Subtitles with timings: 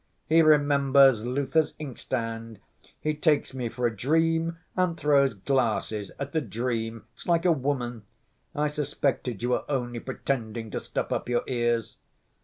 [0.27, 2.57] "He remembers Luther's inkstand!
[2.99, 7.03] He takes me for a dream and throws glasses at a dream!
[7.13, 8.01] It's like a woman!
[8.55, 11.97] I suspected you were only pretending to stop up your ears."